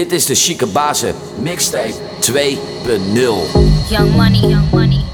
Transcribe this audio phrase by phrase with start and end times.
[0.00, 2.32] Dit is de Chique Bazen Mixtape 2.0.
[3.90, 5.04] Young money, young money.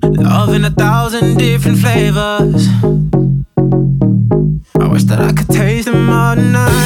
[0.00, 2.68] Love in a thousand different flavors.
[4.78, 6.81] I wish that I could taste them all night.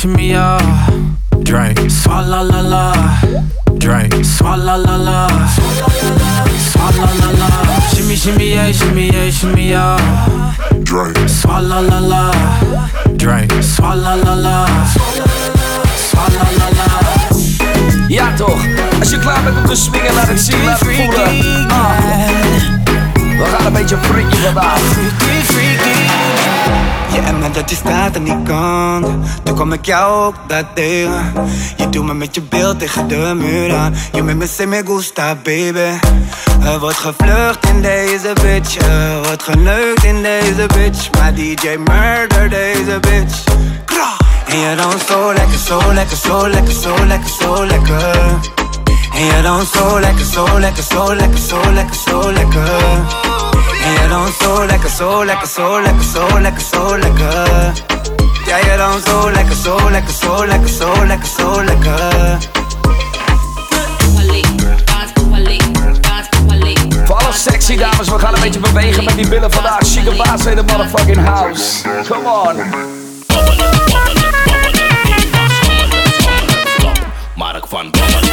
[0.00, 0.58] Shimmy, yeah, shimmy, yeah.
[1.42, 2.92] Drink, swalla la la.
[3.76, 5.28] Drink, swalla la la.
[6.70, 7.48] Swalla la la.
[7.92, 9.98] Shimmy, shimmy, yeah, shimmy, yeah, shimmy, yeah.
[10.82, 11.16] Drink.
[11.28, 12.32] Swalla la la.
[13.16, 14.66] Drink, swalla la la.
[15.96, 16.88] Swalla la la.
[18.08, 18.60] Ja toch,
[18.98, 21.70] als je klaar bent om te swingen, laat het zien, laat het voelen.
[21.70, 21.98] Ah,
[23.38, 24.78] we gaan een beetje freaky vandaag.
[24.78, 25.69] Freaky, freaky.
[27.70, 29.06] Je staat aan die kant?
[29.42, 31.32] Toen kwam ik jou ook dat tegen.
[31.76, 33.94] Je doet me met je beeld tegen de muur aan.
[34.12, 35.98] Je met me se me gusta baby.
[36.62, 38.76] Er wordt gevlucht in deze bitch.
[38.76, 41.10] Er wordt geneukt in deze bitch.
[41.10, 43.44] Maar DJ murder deze bitch!
[44.46, 48.16] En je dan zo lekker, zo lekker, zo lekker, zo lekker, zo lekker.
[49.14, 53.49] En je dan zo lekker, zo lekker, zo lekker, zo lekker, zo lekker
[53.84, 57.72] en je dan zo lekker, zo lekker, zo lekker, zo lekker, zo lekker.
[58.46, 62.38] Ja, je dan zo lekker, zo lekker, zo lekker, zo lekker, zo lekker.
[67.04, 69.78] Voor alle sexy dames, we gaan een beetje bewegen met die billen vandaag.
[69.82, 71.88] Chique baas in de motherfucking house.
[72.08, 72.56] Come on.
[77.34, 78.28] Mark van Babbelen,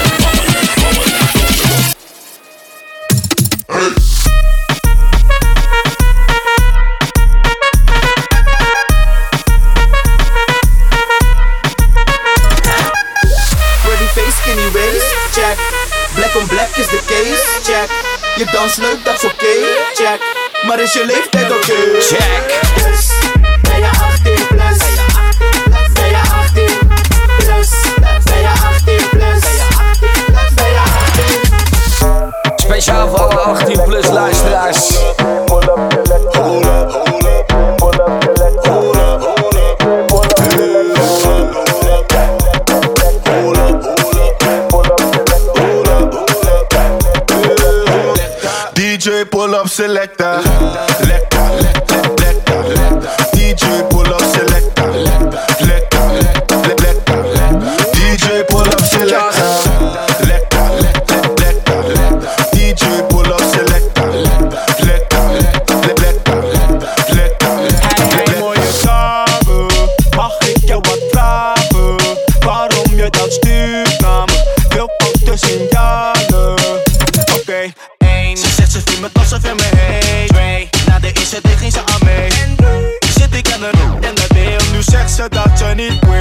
[14.48, 15.58] Check.
[16.16, 17.90] Black on black is de case, check.
[18.38, 19.46] Je dans leuk, dat is oké,
[19.94, 20.20] check.
[20.68, 22.02] Maar is je leeftijd oké?
[22.02, 22.60] Check.
[22.76, 23.08] Plus,
[23.62, 24.78] ben je 18 plus?
[25.94, 26.88] Ben je 18
[27.38, 27.70] plus?
[28.24, 29.42] Ben je 18 plus?
[30.56, 30.80] Ben je
[32.46, 32.58] 18?
[32.58, 34.88] Speciaal voor alle 18 plus luisteraars.
[36.44, 36.87] DJ
[49.78, 50.87] selector.
[81.34, 83.72] Eerste date ging ze aan mee drie, zit ik aan de
[84.08, 86.17] en de deel Nu zegt ze dat ze niet wil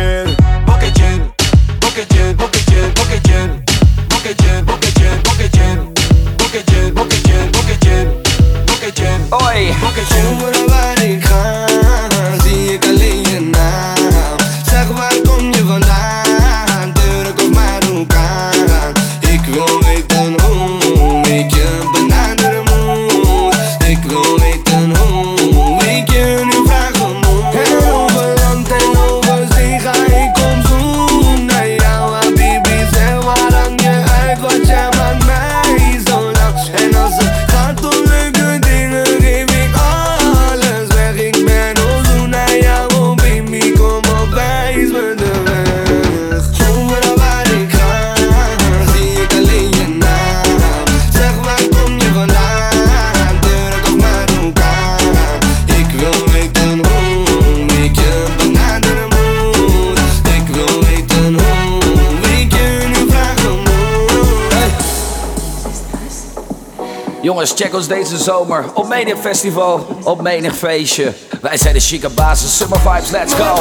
[67.26, 71.12] Jongens, check ons deze zomer op menig festival, op menig feestje.
[71.40, 73.54] Wij zijn de Chique Basis Summer Vibes, let's go.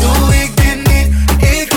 [0.00, 0.50] Doe ik
[0.88, 1.08] niet,
[1.42, 1.72] ik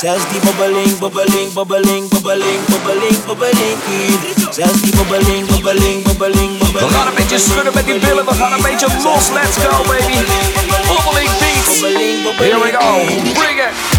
[0.00, 3.78] Zesty bubbling, bubbling, bubbling, bubbling, bubbling, bubbling
[4.52, 6.88] Zesty bubbling, bubbling, bubbling, bubbling.
[6.88, 9.56] We gaan een beetje schudden met die billen, we got a bit beetje los, let's
[9.56, 10.18] go baby.
[10.88, 13.95] Bubbling beats, here we go, bring it.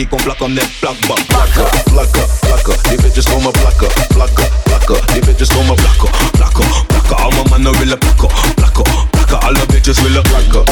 [0.00, 1.14] qui compla comme des plakba.
[1.28, 3.88] Plaka, plaka, plaka, die bitches komen plakken.
[4.08, 6.08] Plaka, plaka, die bitches komen plakken.
[6.32, 8.28] Plakken, plakken, allemaal mannen willen plakken.
[8.54, 10.62] Plakken, plakken, alle bitches willen plakken.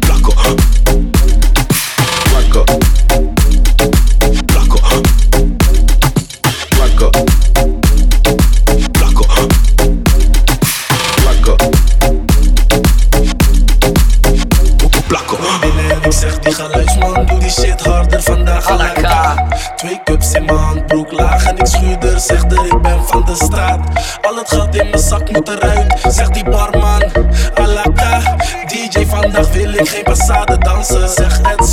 [0.00, 0.73] Plakken.
[17.54, 19.34] shit harder vandaag alaka.
[19.76, 23.34] Twee cups in mijn handbroek, laag en ik schuurder, zegt er ik ben van de
[23.34, 23.80] straat.
[24.22, 27.02] Al het geld in mijn zak moet eruit, zegt die barman.
[27.54, 28.36] Alaka,
[28.66, 31.63] DJ vandaag wil ik geen passade dansen, zegt het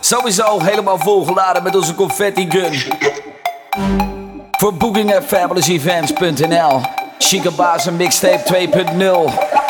[0.00, 2.82] Sowieso helemaal volgeladen met onze confetti gun.
[4.50, 6.80] Voor boekingen fabulousevents.nl
[7.18, 7.50] Chica
[7.90, 9.60] Mixtape 2.0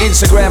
[0.00, 0.49] Instagram,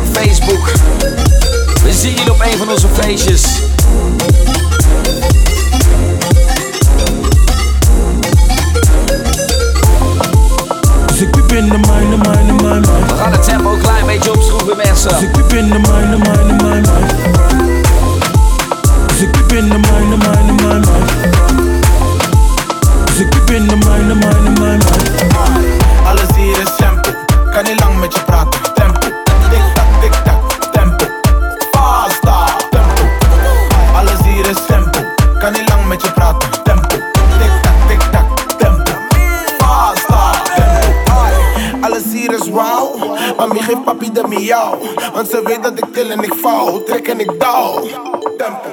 [46.20, 47.88] en ik vouw, trek en ik douw.
[48.38, 48.70] Tempo.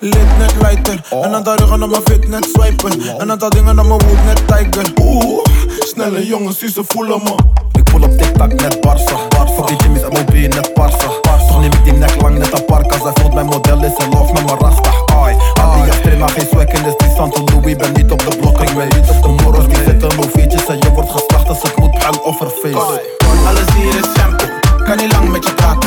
[0.00, 3.20] Lid net lighter, een aantal ruggen op mijn fit net swipen.
[3.20, 4.92] Een aantal dingen op mijn woed net tiger.
[5.00, 5.44] Oeh,
[5.78, 7.34] snelle jongens die ze voelen me.
[7.72, 9.16] Ik pull op TikTok net Barca.
[9.28, 9.62] Barca.
[9.66, 11.08] Die Jimmy's MOB net Barca.
[11.48, 12.98] Toch neem ik die nek lang net een parka.
[12.98, 14.90] Zij voelt mijn model is een love met mijn rasta.
[15.22, 17.76] Ai, Adidas prima, geen swag in de die Santo Louis.
[17.76, 19.66] Ben niet op de blok, ik ben niet op de morros.
[19.66, 21.94] Die zitten movietjes en je wordt geslacht als het moet.
[22.22, 23.02] Of face.
[23.46, 24.46] Alles hier is simpel,
[24.84, 25.85] kan niet lang met je praten.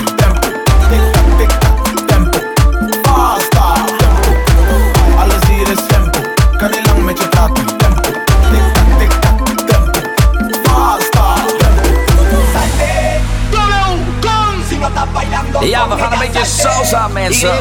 [16.90, 17.52] Salsa, mensen.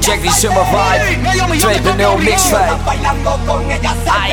[0.00, 1.28] Check die Summer Vibe
[1.58, 2.76] 2.0 mix vibe.
[4.06, 4.30] Ai.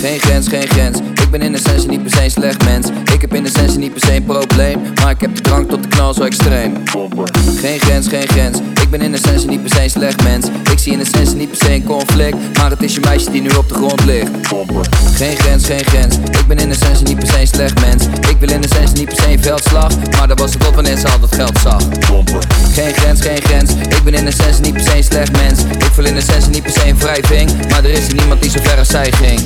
[0.00, 0.98] Geen grens, geen grens.
[0.98, 2.86] Ik ben in essentie niet per se een slecht mens.
[3.20, 4.80] Ik heb in essentie niet per se een probleem.
[4.94, 6.72] Maar ik heb de drank tot de knal zo extreem.
[7.56, 8.58] Geen grens, geen grens.
[8.90, 10.46] Ik ben in essentie niet per se een slecht mens.
[10.70, 12.36] Ik zie in essentie niet per se een conflict.
[12.58, 14.30] Maar het is je meisje die nu op de grond ligt.
[15.14, 16.16] Geen grens, geen grens.
[16.16, 18.04] Ik ben in essentie niet per se een slecht mens.
[18.06, 19.92] Ik wil in essentie niet per se een veldslag.
[20.18, 21.82] Maar dat was het op wanneer ze al dat geld zag.
[22.72, 23.70] Geen grens, geen grens.
[23.72, 25.62] Ik ben in essentie niet per se een slecht mens.
[25.62, 27.50] Ik wil in essentie niet per se een wrijving.
[27.68, 29.40] Maar er is hier niemand die zo ver als zij ging.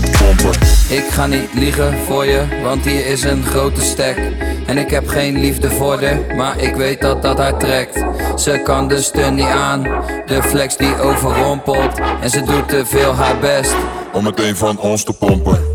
[0.88, 4.18] Ik ga niet liegen voor je, want hier is een grote stek.
[4.66, 8.04] En ik heb geen liefde voor de, maar ik weet dat dat haar trekt.
[8.36, 9.02] Ze kan de
[9.34, 9.82] niet aan,
[10.26, 12.00] de flex die overrompelt.
[12.20, 13.74] En ze doet te veel haar best.
[14.12, 15.12] Om meteen van ons te.
[15.12, 15.73] Pompen.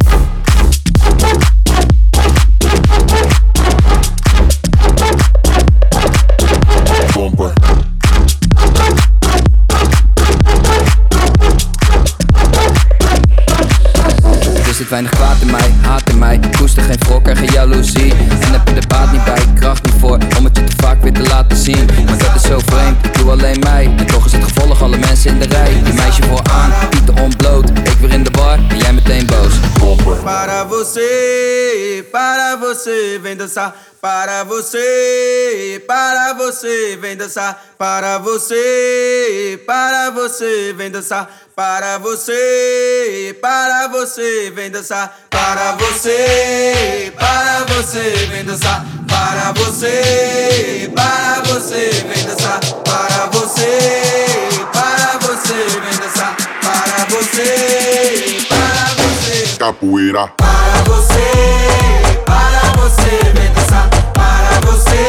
[14.89, 16.39] Zit weinig kwaad in mij, haat in mij.
[16.57, 18.11] Koester geen wrok en geen jaloezie.
[18.11, 20.17] En heb je de baat niet bij, kracht niet voor.
[20.37, 21.85] Om het je te vaak weer te laten zien.
[22.05, 23.93] Maar dat is zo vreemd, doe alleen mij.
[23.97, 25.81] En toch is het gevolg alle mensen in de rij.
[25.83, 27.69] Die meisje vooraan, Pieter ontbloot.
[27.69, 29.53] Ik weer in de bar en jij meteen boos.
[30.29, 33.75] Para você, para você, vem dançar.
[33.99, 37.59] Para você, para você, vem dançar.
[37.79, 41.27] Para você, para você, vem dançar.
[41.55, 45.19] Para você, para você, vem dançar.
[45.31, 48.85] Para você, para você, vem dançar.
[49.07, 52.59] Para você, para você, vem dançar.
[52.83, 56.37] Para você, para você, vem dançar.
[56.61, 58.08] Para você.
[59.59, 60.29] Capoeira.
[60.37, 61.31] Para você,
[62.25, 63.89] para você, vem dançar.
[64.13, 65.07] Para você,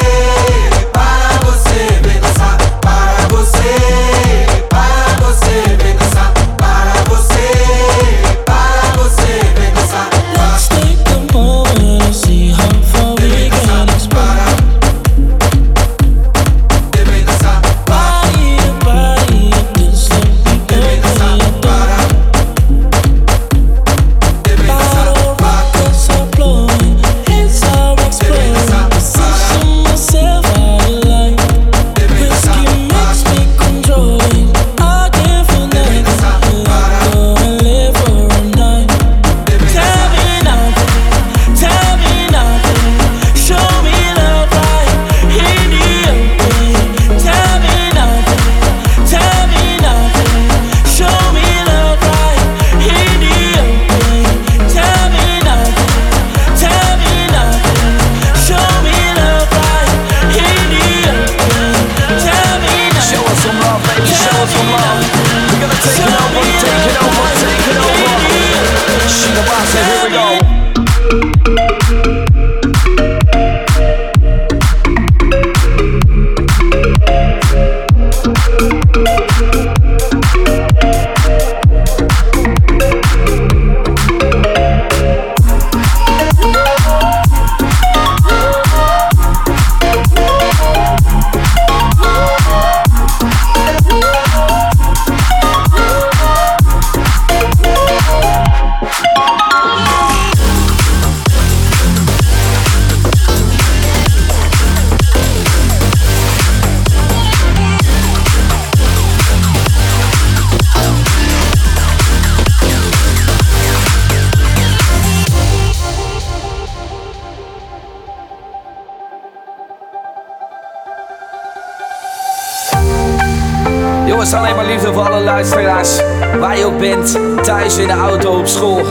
[127.01, 128.85] weekend, thuis in de auto op school.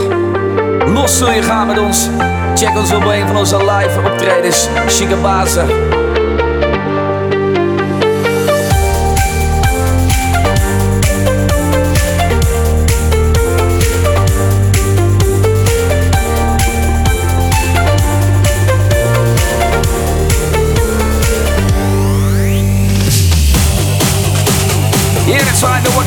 [0.86, 2.08] Los zul je gaan met ons.
[2.54, 4.68] Check ons op een van onze live optredens.
[4.86, 5.99] Chicabazen.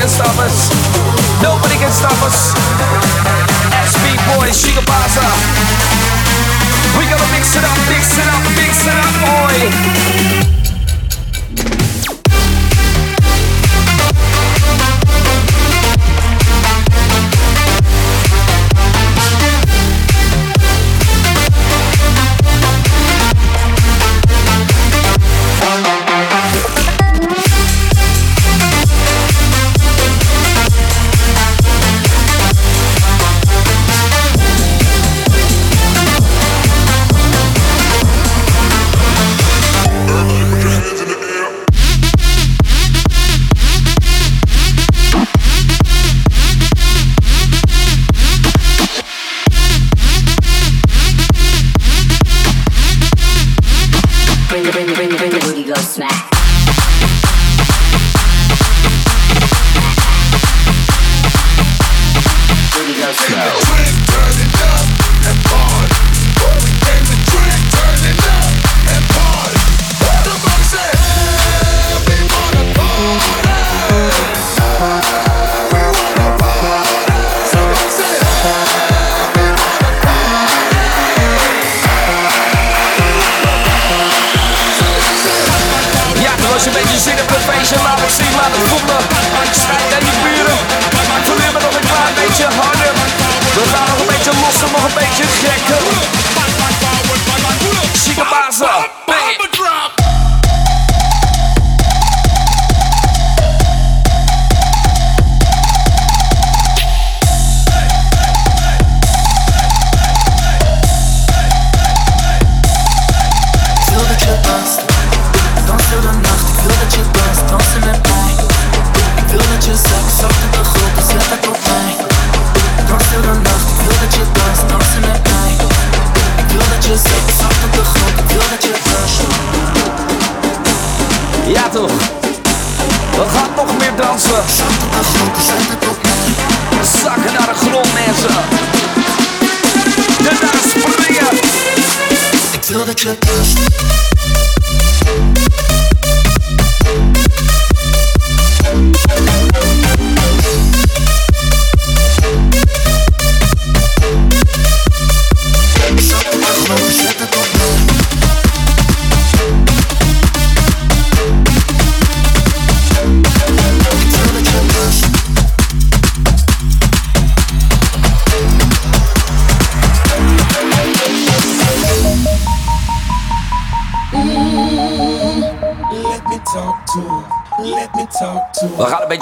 [0.04, 0.70] can stop us.
[1.42, 2.52] Nobody can stop us.
[3.88, 5.24] SB boy, Shigabaza.
[6.98, 10.23] We gonna mix it up, mix it up, mix it up, boy.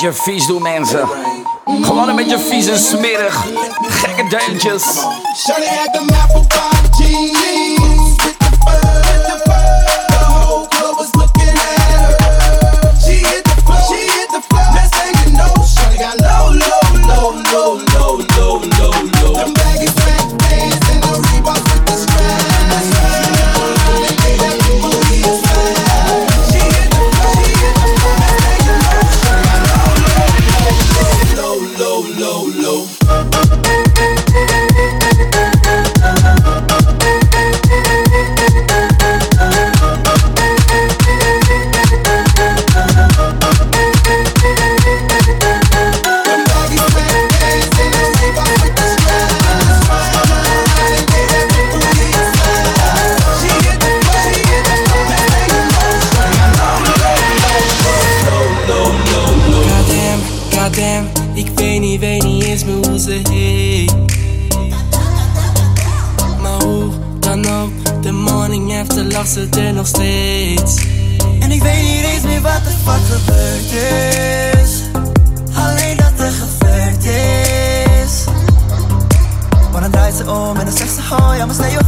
[0.01, 1.09] beetje vies doe mensen.
[1.65, 3.45] Gewoon een beetje vies en smerig.
[3.81, 5.05] Gekke deuntjes.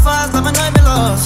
[0.03, 1.21] vast, laat me nooit meer los.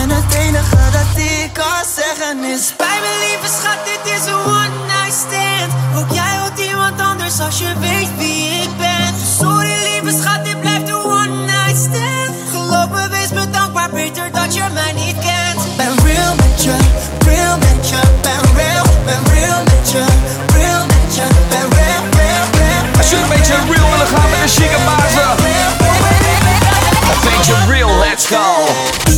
[0.00, 4.42] En het enige dat ik kan zeggen is Bij mijn lieve schat, dit is een
[4.58, 5.70] one night stand.
[5.98, 9.08] Ook jij houdt iemand anders als je weet wie ik ben.
[9.40, 12.32] Sorry lieve schat, dit blijft een one night stand.
[12.52, 15.60] Geloof me, wees me dankbaar, beter dat je mij niet kent.
[15.76, 16.76] Ben real met je,
[17.28, 18.00] real met je.
[18.26, 20.04] Ben real, ben real met je
[20.56, 24.40] Real met je, ben real, real, real Als je een beetje real willen gaan met
[24.42, 24.78] een chique
[28.30, 29.13] go.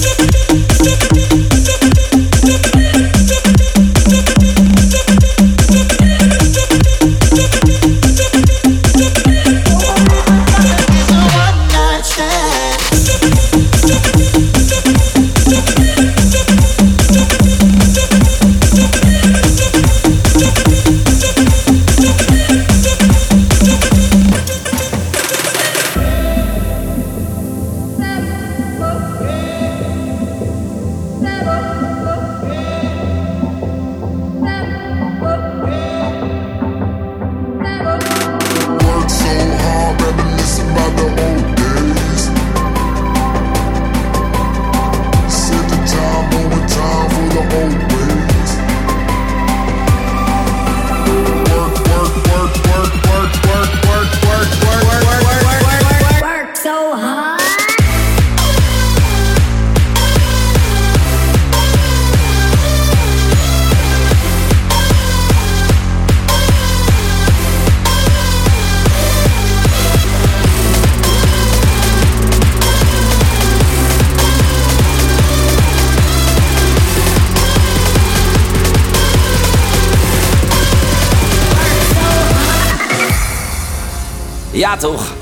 [84.66, 85.15] Ja toch?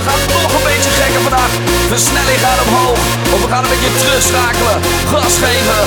[0.00, 1.52] We gaan nog een beetje gekker vandaag.
[1.88, 2.98] Versnelling gaat omhoog.
[3.34, 4.76] Of we gaan een beetje terugschakelen.
[5.12, 5.80] Gas geven.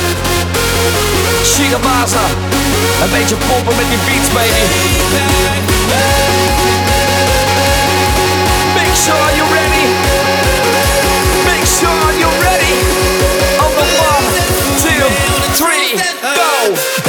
[1.51, 2.25] Shigabaza.
[3.03, 4.63] Een beetje pompen met die beats, baby.
[8.77, 9.85] Make sure you're ready.
[11.49, 12.75] Make sure you're ready.
[13.63, 14.25] On the one,
[14.83, 15.03] two,
[15.59, 15.89] three,
[16.39, 17.02] go.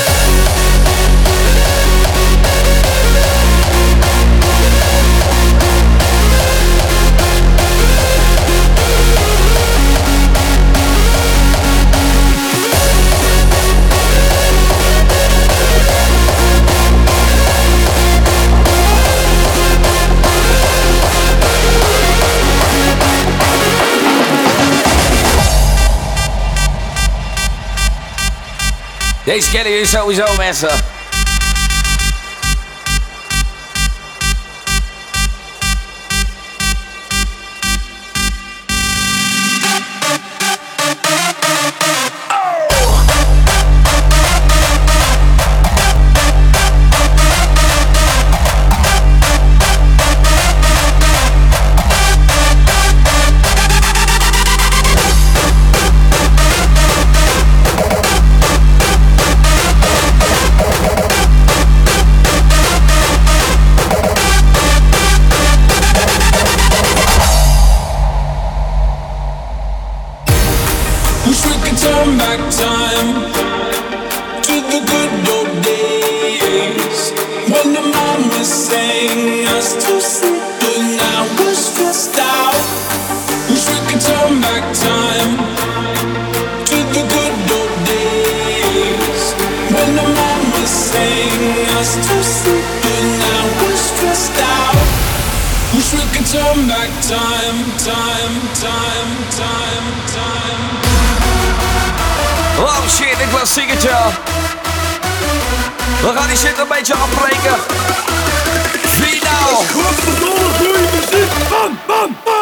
[29.24, 30.93] Deze kennen jullie sowieso, mensen.
[102.58, 103.96] Oh shit, een klassiekertje.
[106.00, 107.56] We gaan die shit een beetje afbreken.
[111.50, 112.33] Bam, bam, bam.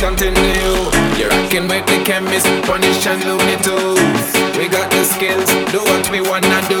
[0.00, 4.00] You're rocking with the chemist, punish and loony too.
[4.56, 6.80] We got the skills, do what we wanna do.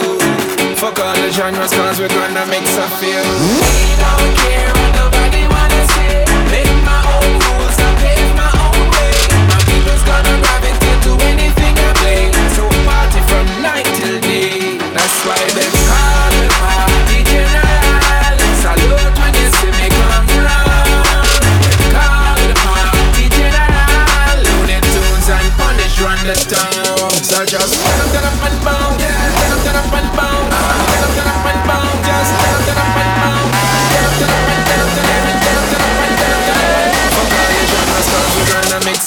[0.80, 3.20] Fuck all the genres, cause we're gonna make some feel.
[3.60, 6.24] We don't care what nobody wanna say.
[6.48, 9.12] Make my own rules, I pave my own way.
[9.52, 12.32] My people's gonna gravitate to anything I play.
[12.56, 14.80] So party from night till day.
[14.96, 15.68] That's why they
[26.48, 27.10] down.
[27.24, 29.00] So just i just tell them that I'm unbound.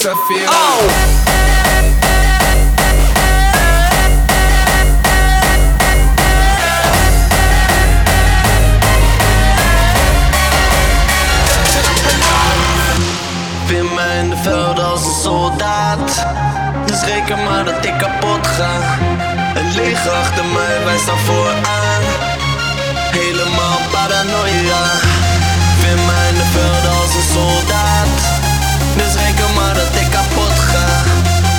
[0.04, 0.46] Tell feel.
[0.48, 1.33] Oh!
[17.74, 18.74] Dat ik kapot ga.
[19.58, 22.02] Het leger achter mij, wij staan vooraan.
[23.18, 24.82] Helemaal paranoia.
[25.80, 28.12] Vind mij in de veld als een soldaat.
[28.98, 30.86] Dus reken maar dat ik kapot ga.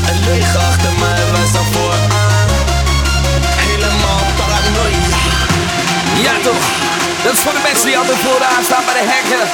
[0.10, 2.50] Het leger achter mij, wij staan vooraan.
[3.66, 5.10] Helemaal paranoia.
[6.26, 6.66] Ja toch,
[7.24, 9.46] dat is voor de mensen die altijd vooraan staan bij de hekken.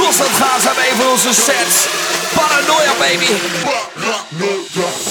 [0.00, 1.76] Los dat gaan zijn we even onze sets.
[2.36, 3.26] Paranoia baby.
[3.96, 5.05] Crashing,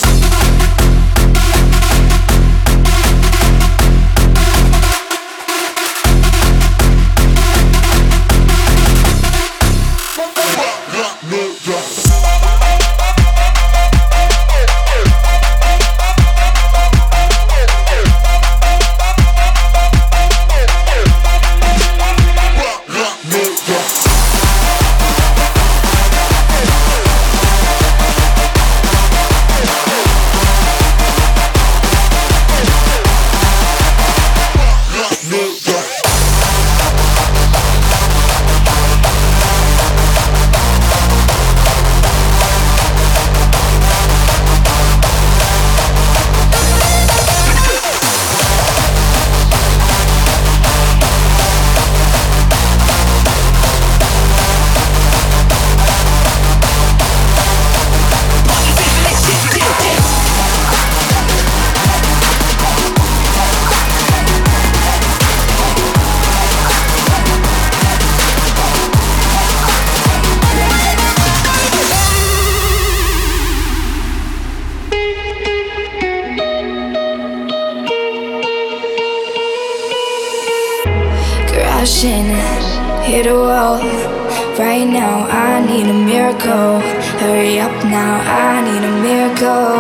[86.26, 86.80] miracle.
[87.22, 89.78] Hurry up now, I need a miracle.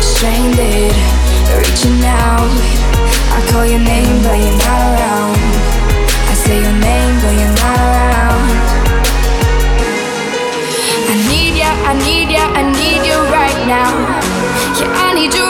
[0.00, 0.94] Stranded,
[1.58, 2.50] reaching out.
[3.34, 5.38] I call your name, but you're not around.
[6.30, 8.50] I say your name, but you're not around.
[11.10, 13.90] I need ya, I need ya, I need you right now.
[14.78, 15.43] Yeah, I need you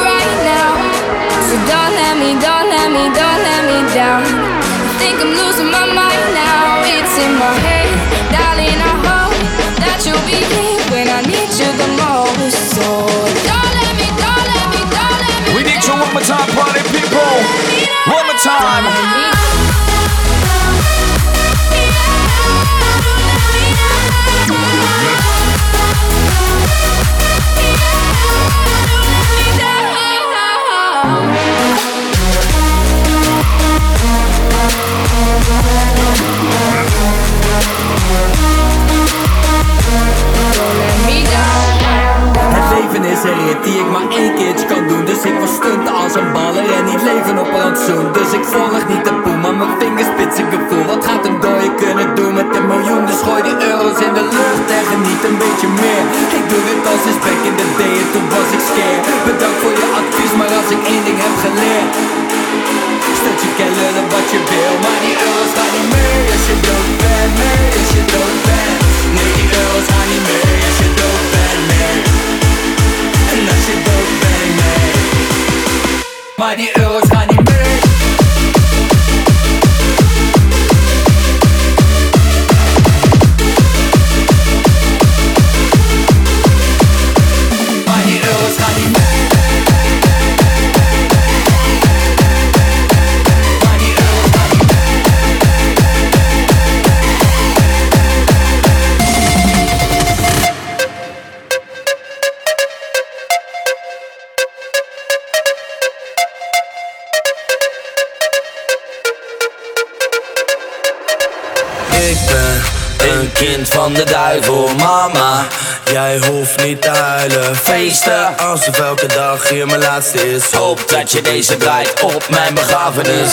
[113.84, 115.46] van de duivel, mama.
[115.92, 117.56] Jij hoeft niet te huilen.
[117.56, 120.52] Feesten alsof elke dag hier mijn laatste is.
[120.52, 123.32] Hoop dat je deze draait op mijn begrafenis.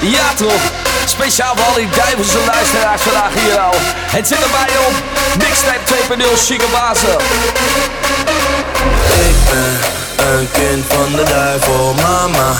[0.00, 0.60] Ja toch,
[1.06, 3.74] speciaal voor al die duivelse luisteraars vandaag hier al.
[4.06, 4.94] Het zit erbij op,
[5.38, 7.18] Mixtape 2.0 Chique Bazen.
[9.28, 9.78] Ik ben
[10.28, 12.54] een kind van de duivel, mama.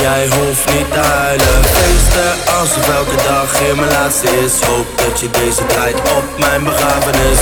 [0.00, 1.58] Jij hoeft niet te huilen.
[1.76, 4.52] Feesten alsof elke dag hier mijn laatste is.
[4.68, 7.38] Hoop dat je deze draait op mijn begrafenis.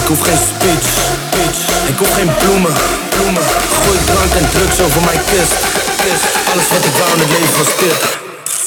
[0.00, 0.86] Ik hoef geen speech,
[1.28, 1.58] speech.
[1.90, 2.74] Ik hoef geen bloemen,
[3.10, 3.42] bloemen.
[3.82, 5.54] Gooi drank en drugs over mijn kist,
[6.02, 6.24] kist.
[6.52, 8.00] Alles wat ik wou in het leven was dit.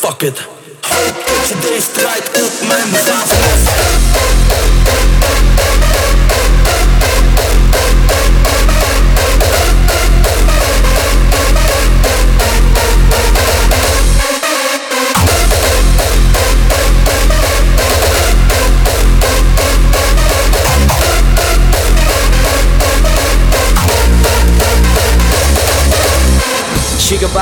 [0.02, 0.38] Fuck it.
[0.94, 4.09] Hoop dat je deze draait op mijn begrafenis.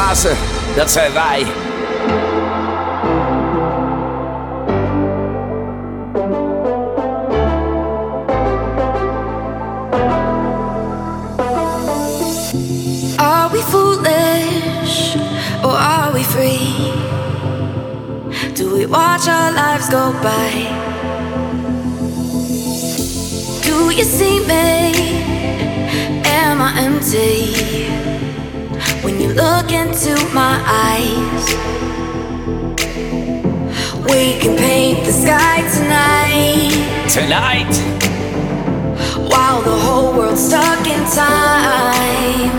[0.07, 1.45] Dat zijn wij.
[13.17, 15.15] Are we foolish
[15.63, 16.91] or are we free?
[18.53, 20.67] Do we watch our lives go by?
[23.61, 24.93] Do you see me?
[26.23, 28.26] Am I empty?
[29.19, 31.45] You look into my eyes,
[34.05, 37.09] we can paint the sky tonight.
[37.09, 37.73] Tonight.
[39.27, 42.51] While the whole world's stuck in time.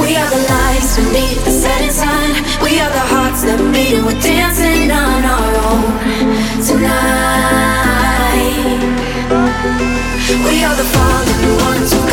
[0.00, 2.30] We are the lights beneath the setting sun.
[2.64, 5.92] We are the hearts that beat and we're dancing on our own
[6.64, 7.76] tonight.
[10.40, 12.05] We are the fallen ones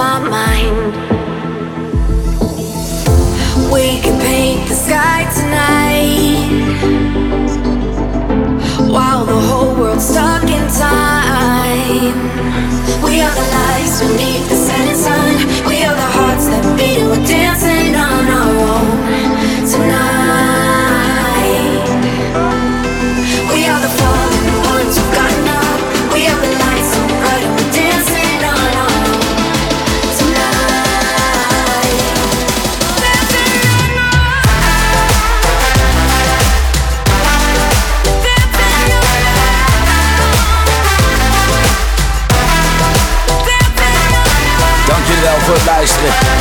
[0.00, 0.94] my mind,
[3.70, 6.48] we can paint the sky tonight.
[8.94, 12.16] While the whole world's stuck in time.
[13.04, 15.34] We are the lights beneath the setting sun.
[15.68, 17.69] We are the hearts that beat and we're dancing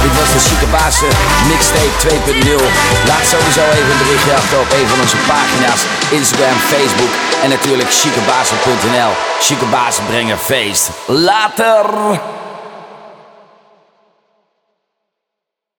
[0.10, 0.68] Dit was de Chique
[1.48, 2.64] Mixtape 2.0.
[3.08, 5.82] Laat sowieso even een berichtje achter op een van onze pagina's.
[6.10, 9.12] Instagram, Facebook en natuurlijk chiquebazen.nl.
[9.40, 9.66] Chique
[10.08, 10.90] brengen feest.
[11.06, 12.38] Later!